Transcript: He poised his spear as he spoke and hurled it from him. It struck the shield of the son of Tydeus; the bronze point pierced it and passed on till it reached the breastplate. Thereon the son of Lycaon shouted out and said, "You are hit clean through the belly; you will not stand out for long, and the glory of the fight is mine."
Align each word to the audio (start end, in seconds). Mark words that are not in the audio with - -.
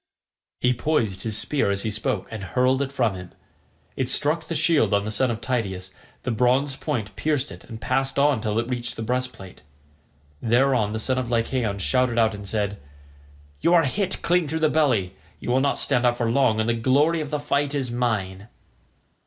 He 0.59 0.73
poised 0.73 1.21
his 1.21 1.37
spear 1.37 1.69
as 1.69 1.83
he 1.83 1.91
spoke 1.91 2.27
and 2.31 2.43
hurled 2.43 2.81
it 2.81 2.91
from 2.91 3.13
him. 3.13 3.33
It 3.95 4.09
struck 4.09 4.45
the 4.47 4.55
shield 4.55 4.95
of 4.95 5.05
the 5.05 5.11
son 5.11 5.29
of 5.29 5.41
Tydeus; 5.41 5.91
the 6.23 6.31
bronze 6.31 6.75
point 6.75 7.15
pierced 7.15 7.51
it 7.51 7.65
and 7.65 7.79
passed 7.79 8.17
on 8.17 8.41
till 8.41 8.57
it 8.57 8.67
reached 8.67 8.95
the 8.95 9.03
breastplate. 9.03 9.61
Thereon 10.41 10.93
the 10.93 10.99
son 10.99 11.19
of 11.19 11.29
Lycaon 11.29 11.77
shouted 11.77 12.17
out 12.17 12.33
and 12.33 12.47
said, 12.47 12.79
"You 13.59 13.75
are 13.75 13.83
hit 13.85 14.23
clean 14.23 14.47
through 14.47 14.61
the 14.61 14.69
belly; 14.71 15.13
you 15.39 15.51
will 15.51 15.59
not 15.61 15.77
stand 15.77 16.03
out 16.03 16.17
for 16.17 16.31
long, 16.31 16.59
and 16.59 16.67
the 16.67 16.73
glory 16.73 17.21
of 17.21 17.29
the 17.29 17.37
fight 17.37 17.75
is 17.75 17.91
mine." 17.91 18.47